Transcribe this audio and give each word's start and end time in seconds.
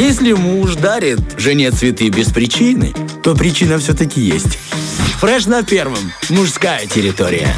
Если 0.00 0.32
муж 0.32 0.76
дарит 0.76 1.20
жене 1.36 1.70
цветы 1.70 2.08
без 2.08 2.32
причины, 2.32 2.94
то 3.22 3.34
причина 3.34 3.78
все-таки 3.78 4.18
есть. 4.18 4.56
Фреш 5.18 5.44
на 5.44 5.62
первом. 5.62 6.10
Мужская 6.30 6.86
территория. 6.86 7.54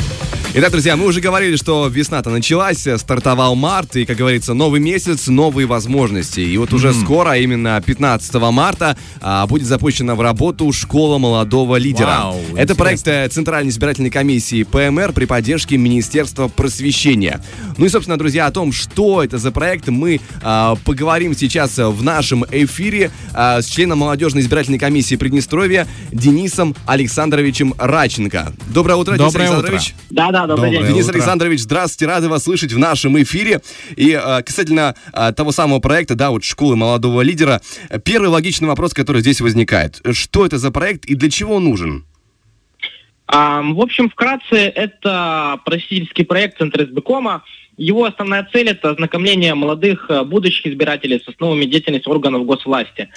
Итак, 0.55 0.71
друзья, 0.71 0.99
мы 0.99 1.07
уже 1.07 1.23
говорили, 1.23 1.57
что 1.57 1.87
весна-то 1.87 2.29
началась, 2.29 2.87
стартовал 2.97 3.55
март, 3.55 3.97
и, 3.97 4.05
как 4.05 4.19
говорится, 4.19 4.53
новый 4.53 4.81
месяц, 4.81 5.29
новые 5.29 5.67
возможности. 5.67 6.41
И 6.41 6.59
вот 6.59 6.75
уже 6.75 6.89
mm. 6.89 7.01
скоро, 7.01 7.39
именно 7.39 7.81
15 7.81 8.35
марта, 8.53 8.99
а, 9.23 9.47
будет 9.47 9.67
запущена 9.67 10.15
в 10.15 10.21
работу 10.21 10.71
школа 10.73 11.17
молодого 11.17 11.77
лидера. 11.77 12.19
Вау, 12.25 12.35
Это 12.35 12.51
интересно. 12.53 12.75
проект 12.75 13.09
э, 13.09 13.29
Центральной 13.31 13.71
избирательной 13.71 14.11
комиссии 14.11 14.65
ПМР 14.65 15.13
при 15.15 15.25
поддержке 15.25 15.79
Министерства 15.79 16.49
просвещения. 16.49 17.41
Ну 17.79 17.87
и, 17.87 17.89
собственно, 17.89 18.19
друзья, 18.19 18.45
о 18.45 18.51
том, 18.51 18.73
что 18.73 19.25
это 19.25 19.39
за 19.39 19.53
проект, 19.53 19.89
мы 19.89 20.21
а, 20.43 20.75
поговорим 20.85 21.35
сейчас 21.35 21.79
в 21.79 22.03
нашем 22.03 22.45
эфире 22.51 23.11
а, 23.33 23.63
с 23.63 23.67
членом 23.69 24.01
молодежной 24.01 24.43
избирательной 24.43 24.79
комиссии 24.79 25.17
Приднестровья 25.17 25.89
Денисом 26.11 26.77
Александровичем 26.85 27.75
Раченко. 27.79 28.53
Доброе 28.67 28.97
утро, 28.97 29.17
Денис 29.17 29.33
Доброе 29.33 29.49
Александрович. 29.49 29.95
Утро. 30.11 30.23
Да, 30.47 30.57
добрый 30.57 30.71
день. 30.71 30.87
Денис 30.87 31.05
утро. 31.05 31.15
Александрович, 31.15 31.61
здравствуйте, 31.61 32.07
рады 32.07 32.29
вас 32.29 32.45
слышать 32.45 32.73
в 32.73 32.79
нашем 32.79 33.21
эфире. 33.23 33.61
И 33.97 34.11
э, 34.11 34.43
касательно 34.43 34.95
э, 35.13 35.33
того 35.33 35.53
самого 35.53 35.79
проекта, 35.79 36.15
да, 36.15 36.31
вот 36.31 36.45
школы 36.45 36.77
молодого 36.77 37.21
лидера, 37.21 37.61
первый 38.05 38.29
логичный 38.29 38.69
вопрос, 38.69 38.95
который 38.95 39.23
здесь 39.23 39.41
возникает. 39.41 40.01
Что 40.13 40.47
это 40.47 40.59
за 40.59 40.71
проект 40.71 41.05
и 41.05 41.15
для 41.15 41.31
чего 41.31 41.57
он 41.57 41.65
нужен? 41.65 42.05
В 43.33 43.81
общем, 43.81 44.11
вкратце, 44.11 44.57
это 44.57 45.59
просительский 45.65 46.25
проект 46.25 46.59
Центра 46.59 46.85
СБКома. 46.85 47.43
Его 47.79 48.05
основная 48.05 48.47
цель– 48.53 48.69
это 48.71 48.91
ознакомление 48.91 49.55
молодых 49.55 50.11
э, 50.11 50.23
будущих 50.25 50.67
избирателей 50.67 51.19
с 51.19 51.27
основами 51.27 51.65
деятельности 51.65 52.07
органов 52.07 52.45
госвласти, 52.45 53.09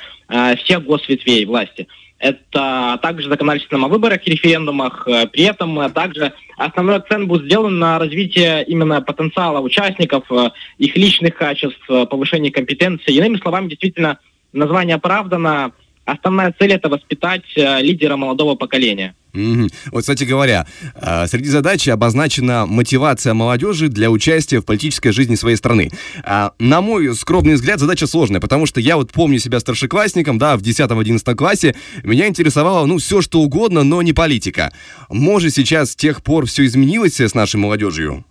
всех 0.64 0.86
госветвей 0.86 1.44
власти– 1.46 1.88
это 2.20 2.98
также 3.02 3.30
законодательством 3.30 3.86
о 3.86 3.88
выборах 3.88 4.26
и 4.26 4.31
референдумах. 4.31 5.08
Э, 5.08 5.28
при 5.28 5.44
этом 5.44 5.80
э, 5.80 5.89
также 5.89 6.34
основной 6.58 6.98
акцент 6.98 7.28
будет 7.28 7.45
сделан 7.45 7.78
на 7.78 8.00
развитие 8.00 8.64
именно 8.66 9.02
потенциала 9.02 9.59
участников, 9.59 10.23
э, 10.32 10.50
их 10.78 10.95
личных 10.95 11.36
качеств, 11.36 11.86
повышение 11.88 12.52
компетенции. 12.52 13.14
Иными 13.14 13.38
словами, 13.38 13.70
действительно, 13.70 14.20
название 14.54 14.95
оправдано– 14.95 15.73
Основная 16.06 16.54
цель 16.58 16.72
это 16.72 16.88
воспитать 16.88 17.45
э, 17.56 17.82
лидера 17.82 18.16
молодого 18.16 18.54
поколения. 18.54 19.16
Mm-hmm. 19.36 19.73
Вот, 19.91 20.02
кстати 20.02 20.23
говоря, 20.23 20.66
э, 20.95 21.28
среди 21.28 21.50
задач 21.50 21.88
обозначена 21.88 22.66
мотивация 22.66 23.33
молодежи 23.33 23.89
для 23.89 24.09
участия 24.09 24.59
в 24.59 24.66
политической 24.66 25.11
жизни 25.11 25.36
своей 25.36 25.58
страны. 25.58 25.92
Э, 26.23 26.50
на 26.59 26.81
мой 26.81 27.14
скромный 27.16 27.55
взгляд, 27.55 27.80
задача 27.80 28.08
сложная, 28.08 28.39
потому 28.39 28.66
что 28.66 28.80
я 28.80 28.97
вот 28.97 29.11
помню 29.11 29.39
себя 29.39 29.59
старшеклассником, 29.59 30.38
да, 30.38 30.55
в 30.55 30.61
10-11 30.61 31.36
классе, 31.36 31.75
меня 32.03 32.27
интересовало, 32.27 32.86
ну, 32.86 32.97
все 32.97 33.22
что 33.22 33.42
угодно, 33.42 33.83
но 33.83 34.02
не 34.02 34.14
политика. 34.14 34.72
Может, 35.09 35.53
сейчас 35.53 35.92
с 35.92 35.95
тех 35.95 36.23
пор 36.23 36.45
все 36.45 36.66
изменилось 36.66 37.20
с 37.20 37.33
нашей 37.33 37.58
молодежью? 37.58 38.25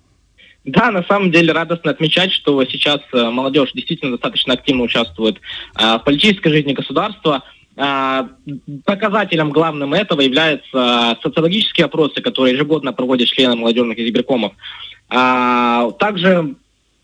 Да, 0.64 0.91
на 0.91 1.02
самом 1.02 1.30
деле 1.30 1.52
радостно 1.52 1.91
отмечать, 1.91 2.33
что 2.33 2.64
сейчас 2.64 3.00
э, 3.12 3.30
молодежь 3.30 3.72
действительно 3.74 4.12
достаточно 4.12 4.55
активно 4.55 4.83
участвует 4.84 5.39
в 5.74 5.98
политической 5.98 6.50
жизни 6.50 6.72
государства. 6.72 7.42
А, 7.77 8.28
показателем 8.84 9.50
главным 9.50 9.94
этого 9.94 10.20
являются 10.20 11.19
социологические 11.22 11.86
опросы, 11.86 12.20
которые 12.20 12.55
ежегодно 12.55 12.92
проводят 12.92 13.28
члены 13.28 13.56
молодежных 13.56 13.98
избиркомов. 13.98 14.53
А, 15.08 15.91
также 15.92 16.55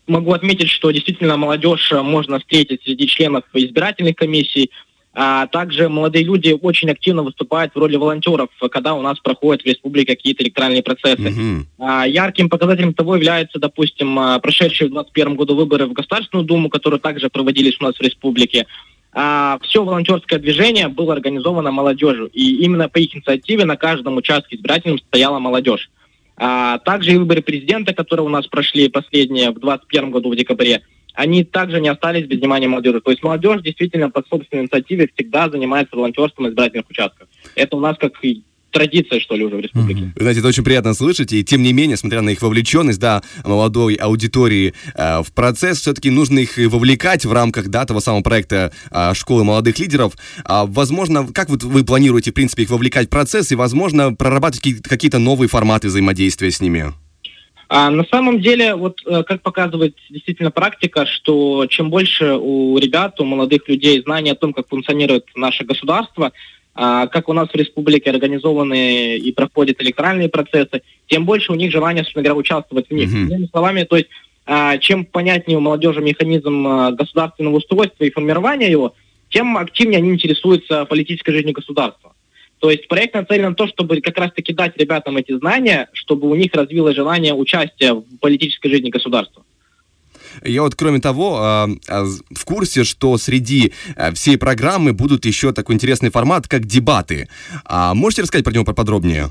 могу 0.07 0.31
отметить, 0.31 0.69
что 0.69 0.91
действительно 0.91 1.37
молодежь 1.37 1.91
можно 1.91 2.39
встретить 2.39 2.83
среди 2.83 3.07
членов 3.07 3.43
избирательных 3.53 4.15
комиссий, 4.15 4.71
а 5.13 5.47
также 5.47 5.89
молодые 5.89 6.23
люди 6.23 6.57
очень 6.59 6.89
активно 6.89 7.23
выступают 7.23 7.75
в 7.75 7.77
роли 7.77 7.97
волонтеров, 7.97 8.47
когда 8.71 8.93
у 8.93 9.01
нас 9.01 9.19
проходят 9.19 9.63
в 9.63 9.65
республике 9.65 10.15
какие-то 10.15 10.41
электоральные 10.41 10.83
процессы. 10.83 11.65
А, 11.79 12.07
ярким 12.07 12.47
показателем 12.47 12.93
того 12.93 13.17
является, 13.17 13.59
допустим, 13.59 14.17
прошедшие 14.41 14.87
в 14.87 14.93
2021 14.93 15.35
году 15.35 15.55
выборы 15.55 15.85
в 15.85 15.91
Государственную 15.91 16.45
Думу, 16.45 16.69
которые 16.69 17.01
также 17.01 17.29
проводились 17.29 17.75
у 17.81 17.83
нас 17.83 17.95
в 17.97 18.01
республике 18.01 18.67
а, 19.13 19.59
все 19.61 19.83
волонтерское 19.83 20.39
движение 20.39 20.87
было 20.87 21.13
организовано 21.13 21.71
молодежью. 21.71 22.27
И 22.27 22.63
именно 22.63 22.89
по 22.89 22.97
их 22.97 23.15
инициативе 23.15 23.65
на 23.65 23.75
каждом 23.75 24.17
участке 24.17 24.55
избирательном 24.55 24.99
стояла 24.99 25.39
молодежь. 25.39 25.89
А, 26.37 26.79
также 26.79 27.11
и 27.11 27.17
выборы 27.17 27.41
президента, 27.41 27.93
которые 27.93 28.25
у 28.25 28.29
нас 28.29 28.47
прошли 28.47 28.89
последние 28.89 29.51
в 29.51 29.59
2021 29.59 30.11
году 30.11 30.31
в 30.31 30.35
декабре, 30.35 30.81
они 31.13 31.43
также 31.43 31.81
не 31.81 31.89
остались 31.89 32.25
без 32.25 32.39
внимания 32.39 32.67
молодежи. 32.67 33.01
То 33.01 33.11
есть 33.11 33.21
молодежь 33.21 33.61
действительно 33.61 34.09
по 34.09 34.23
собственной 34.27 34.63
инициативе 34.63 35.09
всегда 35.13 35.49
занимается 35.49 35.95
волонтерством 35.95 36.47
избирательных 36.47 36.89
участков. 36.89 37.27
Это 37.55 37.75
у 37.75 37.79
нас 37.79 37.97
как 37.97 38.15
традиция, 38.71 39.19
что 39.19 39.35
ли, 39.35 39.45
уже 39.45 39.57
в 39.57 39.59
республике. 39.59 40.01
Mm-hmm. 40.01 40.21
Знаете, 40.21 40.39
это 40.39 40.49
очень 40.49 40.63
приятно 40.63 40.93
слышать, 40.93 41.33
и 41.33 41.43
тем 41.43 41.61
не 41.63 41.73
менее, 41.73 41.97
смотря 41.97 42.21
на 42.21 42.29
их 42.29 42.41
вовлеченность, 42.41 42.99
да, 42.99 43.21
молодой 43.45 43.95
аудитории 43.95 44.73
э, 44.95 45.21
в 45.21 45.31
процесс, 45.33 45.81
все-таки 45.81 46.09
нужно 46.09 46.39
их 46.39 46.57
вовлекать 46.57 47.25
в 47.25 47.33
рамках, 47.33 47.67
да, 47.69 47.85
того 47.85 47.99
самого 47.99 48.21
проекта 48.21 48.71
э, 48.91 49.13
школы 49.13 49.43
молодых 49.43 49.77
лидеров. 49.79 50.13
А, 50.45 50.65
возможно, 50.65 51.27
как 51.27 51.49
вот 51.49 51.63
вы 51.63 51.83
планируете, 51.83 52.31
в 52.31 52.33
принципе, 52.33 52.63
их 52.63 52.69
вовлекать 52.69 53.07
в 53.07 53.09
процесс, 53.09 53.51
и, 53.51 53.55
возможно, 53.55 54.13
прорабатывать 54.13 54.81
какие-то 54.81 55.19
новые 55.19 55.49
форматы 55.49 55.87
взаимодействия 55.87 56.51
с 56.51 56.61
ними? 56.61 56.93
А 57.73 57.89
на 57.89 58.03
самом 58.03 58.41
деле, 58.41 58.75
вот 58.75 59.01
э, 59.05 59.23
как 59.23 59.41
показывает 59.43 59.95
действительно 60.09 60.51
практика, 60.51 61.05
что 61.05 61.67
чем 61.67 61.89
больше 61.89 62.33
у 62.33 62.77
ребят, 62.77 63.17
у 63.21 63.23
молодых 63.23 63.69
людей 63.69 64.01
знаний 64.01 64.31
о 64.31 64.35
том, 64.35 64.51
как 64.51 64.67
функционирует 64.67 65.27
наше 65.35 65.63
государство, 65.63 66.33
как 66.73 67.27
у 67.27 67.33
нас 67.33 67.49
в 67.49 67.55
республике 67.55 68.09
организованы 68.11 69.17
и 69.17 69.31
проходят 69.33 69.81
электоральные 69.81 70.29
процессы, 70.29 70.81
тем 71.07 71.25
больше 71.25 71.51
у 71.51 71.55
них 71.55 71.71
желания, 71.71 72.03
собственно 72.03 72.23
говоря, 72.23 72.39
участвовать 72.39 72.89
в 72.89 72.93
них. 72.93 73.13
Mm-hmm. 73.13 73.49
Словами, 73.51 73.83
то 73.83 73.97
есть 73.97 74.09
а, 74.45 74.77
чем 74.77 75.05
понятнее 75.05 75.57
у 75.57 75.61
молодежи 75.61 76.01
механизм 76.01 76.67
а, 76.67 76.91
государственного 76.91 77.57
устройства 77.57 78.03
и 78.03 78.11
формирования 78.11 78.69
его, 78.69 78.93
тем 79.29 79.57
активнее 79.57 79.99
они 79.99 80.09
интересуются 80.09 80.85
политической 80.85 81.31
жизнью 81.31 81.53
государства. 81.53 82.13
То 82.59 82.69
есть 82.69 82.87
проект 82.87 83.15
нацелен 83.15 83.49
на 83.49 83.55
то, 83.55 83.67
чтобы 83.67 84.01
как 84.01 84.17
раз-таки 84.17 84.53
дать 84.53 84.77
ребятам 84.77 85.17
эти 85.17 85.35
знания, 85.37 85.89
чтобы 85.93 86.29
у 86.29 86.35
них 86.35 86.53
развилось 86.53 86.95
желание 86.95 87.33
участия 87.33 87.93
в 87.93 88.03
политической 88.19 88.69
жизни 88.69 88.89
государства. 88.89 89.43
Я 90.43 90.63
вот, 90.63 90.75
кроме 90.75 90.99
того, 90.99 91.37
а, 91.39 91.69
а, 91.87 92.05
в 92.05 92.45
курсе, 92.45 92.83
что 92.83 93.17
среди 93.17 93.73
э, 93.95 94.11
всей 94.13 94.37
программы 94.37 94.93
будут 94.93 95.25
еще 95.25 95.51
такой 95.53 95.75
интересный 95.75 96.09
формат, 96.09 96.47
как 96.47 96.65
дебаты. 96.65 97.27
А 97.65 97.93
можете 97.93 98.23
рассказать 98.23 98.45
про 98.45 98.53
него 98.53 98.65
поподробнее? 98.65 99.29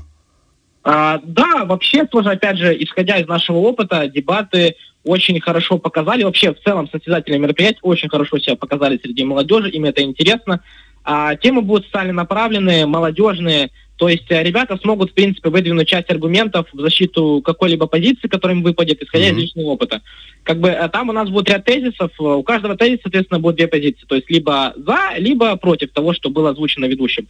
А, 0.83 1.19
да, 1.23 1.65
вообще 1.65 2.05
тоже, 2.05 2.31
опять 2.31 2.57
же, 2.57 2.75
исходя 2.83 3.17
из 3.17 3.27
нашего 3.27 3.57
опыта, 3.57 4.07
дебаты 4.07 4.75
очень 5.03 5.39
хорошо 5.39 5.77
показали. 5.77 6.23
Вообще, 6.23 6.53
в 6.53 6.59
целом, 6.61 6.89
состязательные 6.89 7.39
мероприятия 7.39 7.79
очень 7.81 8.09
хорошо 8.09 8.39
себя 8.39 8.55
показали 8.55 8.99
среди 9.01 9.23
молодежи, 9.23 9.69
им 9.69 9.85
это 9.85 10.01
интересно. 10.01 10.61
А, 11.03 11.35
темы 11.35 11.61
будут 11.61 11.85
социально 11.85 12.13
направленные, 12.13 12.85
молодежные, 12.85 13.71
то 14.01 14.09
есть 14.09 14.31
э, 14.31 14.41
ребята 14.41 14.79
смогут, 14.81 15.11
в 15.11 15.13
принципе, 15.13 15.51
выдвинуть 15.51 15.87
часть 15.87 16.09
аргументов 16.09 16.65
в 16.73 16.81
защиту 16.81 17.43
какой-либо 17.45 17.85
позиции, 17.85 18.27
которая 18.27 18.57
им 18.57 18.63
выпадет, 18.63 18.99
исходя 19.03 19.27
mm-hmm. 19.27 19.33
из 19.33 19.37
личного 19.37 19.67
опыта. 19.67 20.01
Как 20.41 20.59
бы 20.59 20.69
э, 20.69 20.89
там 20.89 21.09
у 21.09 21.11
нас 21.11 21.29
будет 21.29 21.51
ряд 21.51 21.65
тезисов, 21.65 22.09
э, 22.19 22.23
у 22.23 22.41
каждого 22.41 22.75
тезиса, 22.75 23.01
соответственно, 23.03 23.39
будет 23.39 23.57
две 23.57 23.67
позиции, 23.67 24.03
то 24.07 24.15
есть 24.15 24.27
либо 24.27 24.73
за, 24.75 25.19
либо 25.19 25.55
против 25.55 25.91
того, 25.91 26.13
что 26.13 26.31
было 26.31 26.49
озвучено 26.49 26.85
ведущим. 26.85 27.27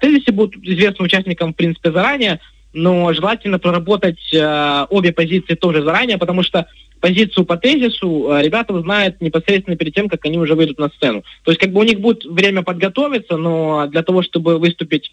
Тезисы 0.00 0.32
будут 0.32 0.56
известны 0.64 1.04
участникам, 1.04 1.52
в 1.52 1.56
принципе, 1.56 1.92
заранее, 1.92 2.40
но 2.72 3.12
желательно 3.12 3.60
проработать 3.60 4.34
обе 4.90 5.12
позиции 5.12 5.54
тоже 5.54 5.84
заранее, 5.84 6.18
потому 6.18 6.42
что 6.42 6.66
позицию 7.00 7.44
по 7.44 7.56
тезису 7.56 8.28
ребята 8.40 8.74
узнают 8.74 9.20
непосредственно 9.20 9.76
перед 9.76 9.94
тем, 9.94 10.08
как 10.08 10.24
они 10.24 10.38
уже 10.38 10.56
выйдут 10.56 10.78
на 10.78 10.88
сцену. 10.88 11.22
То 11.44 11.52
есть 11.52 11.60
как 11.60 11.72
бы 11.72 11.80
у 11.80 11.84
них 11.84 12.00
будет 12.00 12.24
время 12.24 12.62
подготовиться, 12.62 13.36
но 13.36 13.86
для 13.86 14.02
того, 14.02 14.22
чтобы 14.22 14.58
выступить 14.58 15.12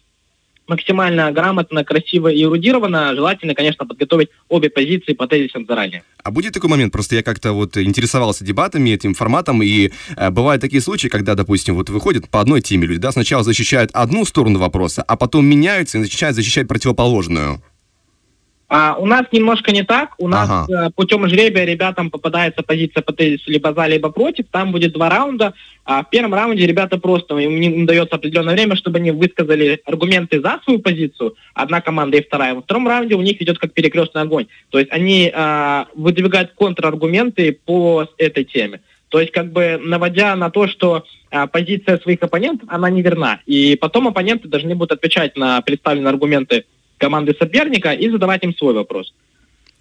максимально 0.70 1.30
грамотно, 1.32 1.84
красиво 1.84 2.28
и 2.28 2.42
эрудированно, 2.42 3.14
желательно, 3.14 3.54
конечно, 3.54 3.84
подготовить 3.84 4.30
обе 4.48 4.70
позиции 4.70 5.12
по 5.12 5.26
тезисам 5.26 5.66
заранее. 5.66 6.02
А 6.22 6.30
будет 6.30 6.54
такой 6.54 6.70
момент, 6.70 6.92
просто 6.92 7.16
я 7.16 7.22
как-то 7.22 7.52
вот 7.52 7.76
интересовался 7.76 8.44
дебатами, 8.44 8.90
этим 8.90 9.14
форматом, 9.14 9.62
и 9.62 9.90
э, 10.16 10.30
бывают 10.30 10.62
такие 10.62 10.80
случаи, 10.80 11.08
когда, 11.08 11.34
допустим, 11.34 11.74
вот 11.74 11.90
выходят 11.90 12.28
по 12.28 12.40
одной 12.40 12.60
теме 12.62 12.86
люди, 12.86 13.00
да, 13.00 13.12
сначала 13.12 13.42
защищают 13.42 13.90
одну 13.92 14.24
сторону 14.24 14.58
вопроса, 14.58 15.02
а 15.02 15.16
потом 15.16 15.44
меняются 15.46 15.98
и 15.98 16.00
начинают 16.00 16.36
защищать 16.36 16.68
противоположную. 16.68 17.62
А, 18.72 18.94
у 18.96 19.04
нас 19.04 19.26
немножко 19.32 19.72
не 19.72 19.82
так. 19.82 20.14
У 20.18 20.28
нас 20.28 20.48
ага. 20.48 20.86
э, 20.86 20.90
путем 20.94 21.28
жребия 21.28 21.64
ребятам 21.64 22.08
попадается 22.08 22.62
позиция 22.62 23.02
по 23.02 23.12
тезису 23.12 23.50
либо 23.50 23.74
за, 23.74 23.86
либо 23.88 24.10
против. 24.10 24.46
Там 24.52 24.70
будет 24.70 24.92
два 24.92 25.10
раунда. 25.10 25.54
А 25.84 26.04
в 26.04 26.10
первом 26.10 26.34
раунде 26.34 26.68
ребята 26.68 26.96
просто, 26.96 27.36
им, 27.38 27.60
им 27.60 27.84
дается 27.84 28.14
определенное 28.14 28.54
время, 28.54 28.76
чтобы 28.76 28.98
они 28.98 29.10
высказали 29.10 29.80
аргументы 29.84 30.40
за 30.40 30.60
свою 30.62 30.78
позицию, 30.78 31.34
одна 31.52 31.80
команда 31.80 32.18
и 32.18 32.22
вторая. 32.22 32.54
Во 32.54 32.62
втором 32.62 32.86
раунде 32.86 33.16
у 33.16 33.22
них 33.22 33.42
идет 33.42 33.58
как 33.58 33.72
перекрестный 33.72 34.22
огонь. 34.22 34.46
То 34.70 34.78
есть 34.78 34.92
они 34.92 35.32
э, 35.34 35.84
выдвигают 35.96 36.52
контраргументы 36.54 37.58
по 37.64 38.06
этой 38.18 38.44
теме. 38.44 38.82
То 39.08 39.18
есть 39.18 39.32
как 39.32 39.50
бы 39.50 39.80
наводя 39.82 40.36
на 40.36 40.48
то, 40.50 40.68
что 40.68 41.02
а, 41.32 41.48
позиция 41.48 41.98
своих 41.98 42.22
оппонентов, 42.22 42.68
она 42.70 42.88
неверна. 42.88 43.40
И 43.46 43.74
потом 43.74 44.06
оппоненты 44.06 44.46
должны 44.46 44.76
будут 44.76 44.92
отвечать 44.92 45.36
на 45.36 45.60
представленные 45.60 46.10
аргументы 46.10 46.64
команды 47.00 47.34
соперника 47.38 47.92
и 47.92 48.08
задавать 48.10 48.44
им 48.44 48.54
свой 48.54 48.74
вопрос. 48.74 49.12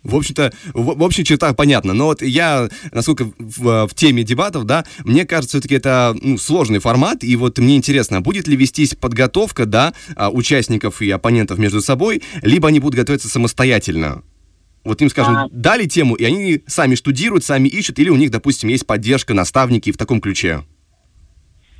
В 0.03 0.15
общем-то, 0.15 0.53
в, 0.73 0.95
в 0.95 1.01
общих 1.01 1.27
чертах 1.27 1.55
понятно. 1.55 1.93
Но 1.93 2.05
вот 2.05 2.21
я, 2.21 2.69
насколько 2.93 3.31
в, 3.37 3.87
в 3.87 3.93
теме 3.93 4.23
дебатов, 4.23 4.63
да, 4.63 4.85
мне 5.03 5.25
кажется, 5.25 5.57
все-таки 5.57 5.75
это 5.75 6.15
ну, 6.21 6.37
сложный 6.37 6.79
формат. 6.79 7.23
И 7.23 7.35
вот 7.35 7.57
мне 7.57 7.75
интересно, 7.75 8.21
будет 8.21 8.47
ли 8.47 8.55
вестись 8.55 8.95
подготовка, 8.95 9.65
да, 9.65 9.93
а, 10.15 10.29
участников 10.29 11.01
и 11.01 11.11
оппонентов 11.11 11.57
между 11.57 11.81
собой, 11.81 12.21
либо 12.41 12.69
они 12.69 12.79
будут 12.79 12.95
готовиться 12.95 13.27
самостоятельно? 13.27 14.23
Вот 14.85 15.01
им, 15.01 15.09
скажем, 15.09 15.35
а... 15.35 15.47
дали 15.51 15.85
тему, 15.85 16.15
и 16.15 16.23
они 16.23 16.63
сами 16.65 16.95
штудируют, 16.95 17.43
сами 17.43 17.67
ищут, 17.67 17.99
или 17.99 18.09
у 18.09 18.15
них, 18.15 18.31
допустим, 18.31 18.69
есть 18.69 18.87
поддержка, 18.87 19.33
наставники 19.33 19.91
в 19.91 19.97
таком 19.97 20.21
ключе? 20.21 20.63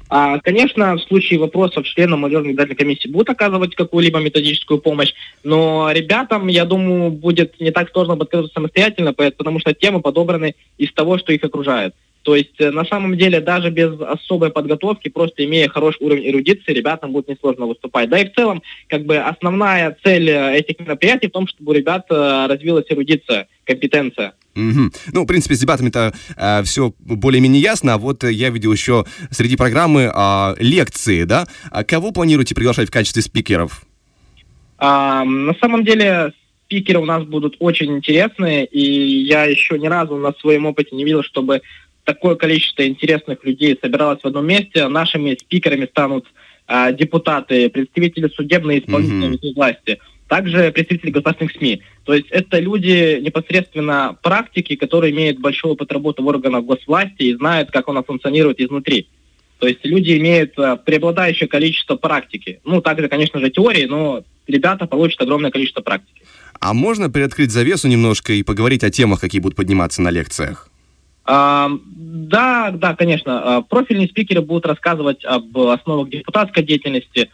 А, 0.10 0.40
конечно, 0.40 0.96
в 0.96 1.02
случае 1.02 1.40
вопросов 1.40 1.86
членам 1.86 2.22
молодежной 2.22 2.52
избирательной 2.52 2.78
комиссии 2.78 3.08
будут 3.08 3.30
оказывать 3.30 3.76
какую-либо 3.76 4.20
методическую 4.20 4.80
помощь, 4.80 5.14
но 5.44 5.92
ребятам, 5.92 6.48
я 6.48 6.66
думаю, 6.66 7.12
будет 7.12 7.60
не 7.62 7.70
так 7.70 7.92
сложно 7.92 8.18
подготовиться 8.18 8.54
самостоятельно, 8.56 9.14
потому 9.14 9.60
что 9.60 9.74
темы 9.74 10.02
подобраны 10.02 10.56
из 10.80 10.92
того, 10.94 11.20
что 11.20 11.32
их 11.32 11.44
окружает. 11.44 11.94
То 12.30 12.36
есть 12.36 12.62
э, 12.62 12.70
на 12.70 12.86
самом 12.86 13.18
деле 13.18 13.42
даже 13.42 13.72
без 13.72 14.00
особой 14.00 14.52
подготовки, 14.52 15.10
просто 15.10 15.44
имея 15.46 15.68
хороший 15.68 16.04
уровень 16.04 16.30
эрудиции, 16.30 16.74
ребятам 16.74 17.12
будет 17.12 17.28
несложно 17.28 17.66
выступать. 17.66 18.08
Да 18.08 18.20
и 18.20 18.30
в 18.30 18.36
целом, 18.36 18.62
как 18.88 19.04
бы 19.08 19.18
основная 19.18 19.98
цель 20.04 20.30
э, 20.30 20.58
этих 20.58 20.78
мероприятий 20.78 21.28
в 21.28 21.32
том, 21.32 21.48
чтобы 21.48 21.72
у 21.72 21.74
ребят 21.74 22.06
э, 22.12 22.46
развилась 22.48 22.86
эрудиция, 22.88 23.48
компетенция. 23.64 24.34
Угу. 24.56 24.92
Ну, 25.12 25.24
в 25.24 25.26
принципе, 25.26 25.56
с 25.56 25.60
дебатами-то 25.60 26.14
э, 26.38 26.62
все 26.66 26.94
более-менее 27.00 27.64
ясно. 27.64 27.96
А 27.96 27.98
вот 27.98 28.24
я 28.24 28.52
видел 28.52 28.74
еще 28.74 29.06
среди 29.32 29.56
программы 29.56 30.12
э, 30.14 30.56
лекции, 30.60 31.24
да? 31.24 31.48
А 31.72 31.84
кого 31.84 32.12
планируете 32.12 32.54
приглашать 32.54 32.90
в 32.90 32.92
качестве 32.92 33.24
спикеров? 33.24 33.82
А, 34.78 35.26
на 35.26 35.56
самом 35.56 35.84
деле, 35.84 36.34
спикеры 36.70 37.00
у 37.00 37.06
нас 37.06 37.24
будут 37.24 37.56
очень 37.58 37.98
интересные, 37.98 38.66
и 38.66 39.26
я 39.26 39.46
еще 39.46 39.80
ни 39.80 39.88
разу 39.88 40.18
на 40.18 40.34
своем 40.34 40.68
опыте 40.68 40.96
не 40.96 41.04
видел, 41.04 41.24
чтобы 41.24 41.62
такое 42.10 42.34
количество 42.34 42.88
интересных 42.88 43.44
людей 43.44 43.78
собиралось 43.80 44.22
в 44.22 44.26
одном 44.26 44.48
месте. 44.48 44.88
Нашими 44.88 45.38
спикерами 45.40 45.86
станут 45.86 46.26
а, 46.66 46.92
депутаты, 46.92 47.70
представители 47.70 48.28
судебной 48.30 48.78
и 48.78 48.80
исполнительной 48.80 49.38
mm-hmm. 49.38 49.54
власти, 49.56 50.00
также 50.28 50.72
представители 50.72 51.12
государственных 51.12 51.54
СМИ. 51.54 51.84
То 52.06 52.16
есть 52.16 52.26
это 52.32 52.58
люди 52.58 53.20
непосредственно 53.22 54.18
практики, 54.24 54.76
которые 54.76 55.14
имеют 55.14 55.38
большой 55.38 55.74
опыт 55.74 55.92
работы 55.92 56.24
в 56.24 56.28
органах 56.28 56.64
госвласти 56.64 57.24
и 57.26 57.36
знают, 57.36 57.70
как 57.70 57.88
она 57.88 58.02
функционирует 58.02 58.60
изнутри. 58.60 59.08
То 59.60 59.68
есть 59.68 59.82
люди 59.84 60.18
имеют 60.18 60.58
а, 60.58 60.78
преобладающее 60.78 61.48
количество 61.48 61.96
практики. 61.96 62.60
Ну, 62.66 62.82
также, 62.82 63.08
конечно 63.08 63.40
же, 63.40 63.52
теории, 63.52 63.86
но 63.86 64.24
ребята 64.48 64.88
получат 64.88 65.22
огромное 65.22 65.52
количество 65.52 65.82
практики. 65.82 66.24
А 66.60 66.74
можно 66.74 67.08
приоткрыть 67.12 67.52
завесу 67.52 67.88
немножко 67.88 68.34
и 68.34 68.42
поговорить 68.42 68.84
о 68.84 68.90
темах, 68.90 69.22
какие 69.22 69.42
будут 69.42 69.56
подниматься 69.56 70.02
на 70.02 70.10
лекциях? 70.10 70.69
А, 71.32 71.70
да, 71.86 72.72
да, 72.72 72.96
конечно. 72.96 73.58
А, 73.58 73.62
профильные 73.62 74.08
спикеры 74.08 74.42
будут 74.42 74.66
рассказывать 74.66 75.24
об 75.24 75.56
основах 75.56 76.10
депутатской 76.10 76.64
деятельности, 76.64 77.30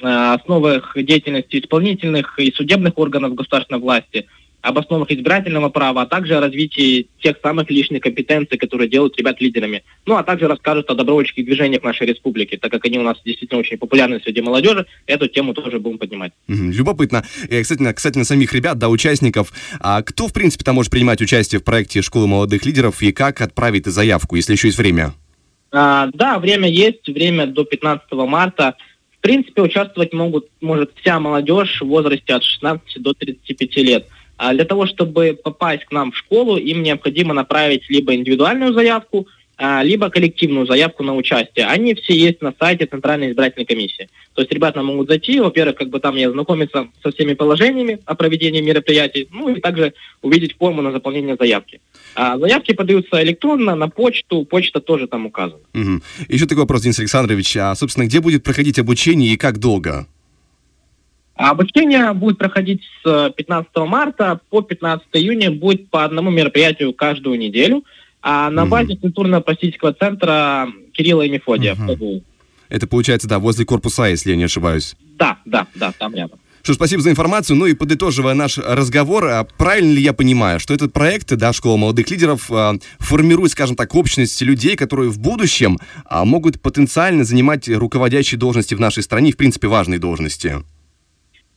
а, 0.00 0.34
основах 0.34 0.92
деятельности 0.94 1.58
исполнительных 1.58 2.38
и 2.38 2.52
судебных 2.52 2.96
органов 2.96 3.34
государственной 3.34 3.80
власти– 3.80 4.26
об 4.62 4.78
основах 4.78 5.10
избирательного 5.10 5.70
права, 5.70 6.02
а 6.02 6.06
также 6.06 6.36
о 6.36 6.40
развитии 6.40 7.08
тех 7.20 7.36
самых 7.42 7.70
личных 7.70 8.02
компетенций, 8.02 8.58
которые 8.58 8.88
делают 8.88 9.16
ребят 9.18 9.40
лидерами. 9.40 9.82
Ну, 10.06 10.16
а 10.16 10.22
также 10.22 10.48
расскажут 10.48 10.90
о 10.90 10.94
добровольческих 10.94 11.44
движениях 11.44 11.82
в 11.82 11.84
нашей 11.84 12.06
республике, 12.06 12.58
так 12.58 12.70
как 12.70 12.84
они 12.84 12.98
у 12.98 13.02
нас 13.02 13.16
действительно 13.24 13.60
очень 13.60 13.78
популярны 13.78 14.20
среди 14.20 14.40
молодежи, 14.40 14.86
эту 15.06 15.28
тему 15.28 15.54
тоже 15.54 15.78
будем 15.78 15.98
поднимать. 15.98 16.32
Любопытно. 16.46 17.24
И, 17.48 17.62
кстати, 17.62 17.92
кстати, 17.92 18.18
на 18.18 18.24
самих 18.24 18.52
ребят, 18.52 18.78
да, 18.78 18.88
участников, 18.88 19.52
а 19.80 20.02
кто, 20.02 20.28
в 20.28 20.32
принципе, 20.32 20.64
там 20.64 20.74
может 20.74 20.90
принимать 20.90 21.22
участие 21.22 21.60
в 21.60 21.64
проекте 21.64 22.02
«Школы 22.02 22.26
молодых 22.26 22.66
лидеров» 22.66 23.02
и 23.02 23.12
как 23.12 23.40
отправить 23.40 23.86
заявку, 23.86 24.36
если 24.36 24.52
еще 24.52 24.68
есть 24.68 24.78
время? 24.78 25.14
А, 25.72 26.08
да, 26.12 26.38
время 26.38 26.68
есть, 26.68 27.08
время 27.08 27.46
до 27.46 27.64
15 27.64 28.12
марта. 28.12 28.76
В 29.18 29.22
принципе, 29.22 29.62
участвовать 29.62 30.12
могут, 30.12 30.48
может 30.60 30.92
вся 31.00 31.20
молодежь 31.20 31.80
в 31.80 31.86
возрасте 31.86 32.34
от 32.34 32.42
16 32.42 33.02
до 33.02 33.14
35 33.14 33.76
лет– 33.76 34.06
а 34.40 34.54
для 34.54 34.64
того, 34.64 34.86
чтобы 34.86 35.38
попасть 35.44 35.84
к 35.84 35.92
нам 35.92 36.12
в 36.12 36.16
школу, 36.16 36.56
им 36.56 36.82
необходимо 36.82 37.34
направить 37.34 37.90
либо 37.90 38.14
индивидуальную 38.14 38.72
заявку, 38.72 39.28
а, 39.58 39.82
либо 39.82 40.08
коллективную 40.08 40.66
заявку 40.66 41.02
на 41.02 41.14
участие. 41.14 41.66
Они 41.66 41.94
все 41.94 42.14
есть 42.14 42.40
на 42.40 42.54
сайте 42.58 42.86
Центральной 42.86 43.28
избирательной 43.28 43.66
комиссии. 43.66 44.08
То 44.34 44.40
есть 44.40 44.50
ребята 44.50 44.82
могут 44.82 45.08
зайти, 45.08 45.38
во-первых, 45.40 45.76
как 45.76 45.90
бы 45.90 46.00
там 46.00 46.16
и 46.16 46.22
ознакомиться 46.22 46.88
со 47.02 47.12
всеми 47.12 47.34
положениями 47.34 47.98
о 48.06 48.14
проведении 48.14 48.62
мероприятий, 48.62 49.28
ну 49.30 49.50
и 49.50 49.60
также 49.60 49.92
увидеть 50.22 50.56
форму 50.56 50.80
на 50.80 50.90
заполнение 50.90 51.36
заявки. 51.38 51.82
А 52.14 52.38
заявки 52.38 52.72
подаются 52.72 53.22
электронно, 53.22 53.74
на 53.74 53.90
почту, 53.90 54.46
почта 54.46 54.80
тоже 54.80 55.06
там 55.06 55.26
указана. 55.26 55.60
Угу. 55.74 56.00
Еще 56.30 56.46
такой 56.46 56.62
вопрос, 56.62 56.80
Денис 56.80 56.98
Александрович, 56.98 57.58
а, 57.58 57.74
собственно, 57.74 58.06
где 58.06 58.20
будет 58.20 58.42
проходить 58.42 58.78
обучение 58.78 59.34
и 59.34 59.36
как 59.36 59.58
долго? 59.58 60.06
А 61.40 61.52
обучение 61.52 62.12
будет 62.12 62.36
проходить 62.36 62.82
с 63.02 63.32
15 63.34 63.70
марта 63.86 64.40
по 64.50 64.60
15 64.60 65.06
июня, 65.14 65.50
будет 65.50 65.88
по 65.88 66.04
одному 66.04 66.28
мероприятию 66.28 66.92
каждую 66.92 67.38
неделю, 67.38 67.82
а 68.20 68.50
на 68.50 68.66
базе 68.66 68.92
угу. 68.92 69.00
культурно-просветительского 69.00 69.94
центра 69.94 70.68
Кирилла 70.92 71.22
и 71.22 71.30
Мефодия 71.30 71.72
угу. 71.72 72.22
Это 72.68 72.86
получается, 72.86 73.26
да, 73.26 73.38
возле 73.38 73.64
корпуса, 73.64 74.04
если 74.04 74.32
я 74.32 74.36
не 74.36 74.44
ошибаюсь. 74.44 74.96
Да, 75.18 75.38
да, 75.46 75.66
да, 75.74 75.92
там 75.92 76.14
рядом. 76.14 76.38
Что 76.62 76.74
ж, 76.74 76.76
спасибо 76.76 77.00
за 77.00 77.10
информацию. 77.10 77.56
Ну 77.56 77.64
и 77.64 77.72
подытоживая 77.72 78.34
наш 78.34 78.58
разговор, 78.58 79.24
а 79.24 79.44
правильно 79.44 79.94
ли 79.94 80.02
я 80.02 80.12
понимаю, 80.12 80.60
что 80.60 80.74
этот 80.74 80.92
проект, 80.92 81.34
да, 81.34 81.54
Школа 81.54 81.78
молодых 81.78 82.10
лидеров, 82.10 82.50
а, 82.52 82.74
формирует, 82.98 83.52
скажем 83.52 83.76
так, 83.76 83.94
общность 83.94 84.42
людей, 84.42 84.76
которые 84.76 85.08
в 85.08 85.18
будущем 85.18 85.78
а, 86.04 86.26
могут 86.26 86.60
потенциально 86.60 87.24
занимать 87.24 87.66
руководящие 87.66 88.38
должности 88.38 88.74
в 88.74 88.80
нашей 88.80 89.02
стране, 89.02 89.32
в 89.32 89.38
принципе, 89.38 89.68
важные 89.68 89.98
должности? 89.98 90.58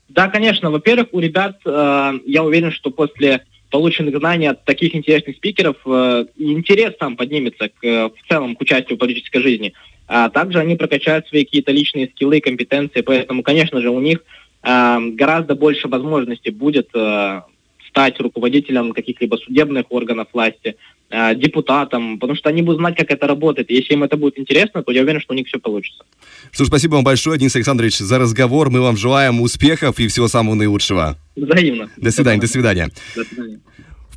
Да, 0.09 0.27
конечно. 0.27 0.69
Во-первых, 0.69 1.07
у 1.11 1.19
ребят, 1.19 1.59
э, 1.65 2.19
я 2.25 2.44
уверен, 2.44 2.71
что 2.71 2.91
после 2.91 3.45
полученных 3.73 4.17
знаний 4.19 4.47
от 4.47 4.65
таких 4.65 4.94
интересных 4.95 5.38
спикеров 5.38 5.77
э, 5.85 6.25
интерес 6.38 6.94
сам 7.00 7.15
поднимется 7.15 7.69
к, 7.69 7.81
в 7.81 8.29
целом 8.29 8.55
к 8.55 8.61
участию 8.61 8.97
в 8.97 9.00
политической 9.00 9.39
жизни. 9.39 9.73
А 10.07 10.29
также 10.29 10.59
они 10.59 10.75
прокачают 10.75 11.27
свои 11.27 11.44
какие-то 11.44 11.71
личные 11.71 12.07
скиллы 12.07 12.39
компетенции, 12.39 13.01
поэтому, 13.01 13.42
конечно 13.42 13.81
же, 13.81 13.89
у 13.89 13.99
них 13.99 14.19
э, 14.61 14.97
гораздо 15.13 15.56
больше 15.56 15.87
возможностей 15.87 16.51
будет 16.51 16.89
э, 16.94 17.42
стать 17.87 18.19
руководителем 18.19 18.92
каких-либо 18.92 19.37
судебных 19.37 19.85
органов 19.89 20.28
власти, 20.33 20.75
э, 21.31 21.35
депутатом, 21.35 22.19
потому 22.19 22.35
что 22.35 22.49
они 22.49 22.61
будут 22.61 22.80
знать, 22.80 22.95
как 22.97 23.11
это 23.11 23.27
работает. 23.27 23.69
Если 23.69 23.94
им 23.94 24.03
это 24.03 24.18
будет 24.18 24.39
интересно, 24.39 24.83
то 24.83 24.92
я 24.92 25.01
уверен, 25.01 25.19
что 25.19 25.33
у 25.33 25.35
них 25.35 25.47
все 25.47 25.59
получится. 25.59 26.03
Что 26.51 26.65
ж, 26.65 26.68
спасибо 26.68 26.95
вам 26.95 27.03
большое, 27.03 27.39
Денис 27.39 27.56
Александрович, 27.56 27.97
за 27.97 28.19
разговор. 28.19 28.69
Мы 28.69 28.81
вам 28.81 28.97
желаем 28.97 29.42
успехов 29.42 29.99
и 29.99 30.07
всего 30.07 30.27
самого 30.27 30.56
наилучшего. 30.56 31.18
Взаимно. 31.35 31.89
До 31.97 32.11
свидания, 32.11 32.42
до 32.42 32.47
свидания. 32.47 32.89
До 33.15 33.23
свидания. 33.23 33.59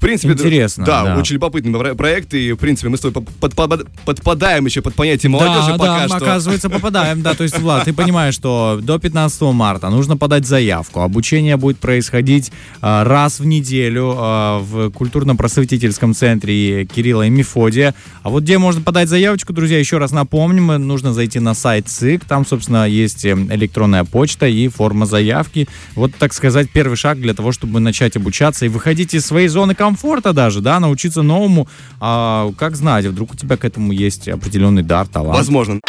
Принципе, 0.06 0.34
интересно. 0.34 0.84
Да, 0.84 1.04
да, 1.04 1.16
очень 1.18 1.34
любопытный 1.34 1.94
проект, 1.96 2.32
и, 2.32 2.52
в 2.52 2.58
принципе, 2.58 2.88
мы 2.88 2.96
с 2.96 3.00
тобой 3.00 3.24
под, 3.40 3.54
под, 3.54 3.88
подпадаем 4.04 4.64
еще 4.64 4.80
под 4.80 4.94
понятие 4.94 5.30
молодежи 5.30 5.72
да, 5.72 5.78
пока 5.78 5.98
да, 5.98 6.06
что. 6.06 6.16
оказывается, 6.18 6.70
попадаем, 6.70 7.22
да, 7.22 7.34
то 7.34 7.42
есть, 7.42 7.58
Влад, 7.58 7.86
ты 7.86 7.92
понимаешь, 7.92 8.34
что 8.34 8.78
до 8.80 9.00
15 9.00 9.42
марта 9.52 9.90
нужно 9.90 10.16
подать 10.16 10.46
заявку, 10.46 11.00
обучение 11.00 11.56
будет 11.56 11.78
происходить 11.78 12.52
а, 12.80 13.02
раз 13.02 13.40
в 13.40 13.46
неделю 13.46 14.14
а, 14.16 14.60
в 14.60 14.92
культурно-просветительском 14.92 16.14
центре 16.14 16.86
Кирилла 16.86 17.26
и 17.26 17.30
Мефодия, 17.30 17.92
а 18.22 18.30
вот 18.30 18.44
где 18.44 18.58
можно 18.58 18.82
подать 18.82 19.08
заявочку, 19.08 19.52
друзья, 19.52 19.76
еще 19.76 19.98
раз 19.98 20.12
напомним, 20.12 20.66
нужно 20.86 21.14
зайти 21.14 21.40
на 21.40 21.54
сайт 21.54 21.88
ЦИК, 21.88 22.26
там, 22.26 22.46
собственно, 22.46 22.88
есть 22.88 23.24
эм, 23.24 23.52
электронная 23.52 24.04
почта 24.04 24.46
и 24.46 24.68
форма 24.68 25.04
заявки, 25.04 25.66
вот, 25.96 26.14
так 26.14 26.32
сказать, 26.32 26.70
первый 26.70 26.96
шаг 26.96 27.20
для 27.20 27.34
того, 27.34 27.50
чтобы 27.50 27.80
начать 27.80 28.16
обучаться 28.16 28.66
и 28.66 28.68
выходить 28.68 29.12
из 29.12 29.26
своей 29.26 29.48
зоны 29.48 29.74
комфорта, 29.74 29.95
комфорта 29.96 30.32
даже, 30.32 30.60
да, 30.60 30.78
научиться 30.78 31.22
новому, 31.22 31.68
а, 32.00 32.52
как 32.58 32.76
знать, 32.76 33.06
вдруг 33.06 33.32
у 33.32 33.36
тебя 33.36 33.56
к 33.56 33.64
этому 33.64 33.92
есть 33.92 34.28
определенный 34.28 34.82
дар, 34.82 35.06
талант. 35.06 35.36
Возможно. 35.36 35.80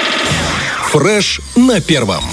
Фреш 0.92 1.42
на 1.58 1.82
первом. 1.82 2.24